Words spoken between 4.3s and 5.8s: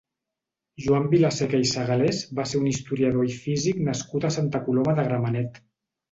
Santa Coloma de Gramenet.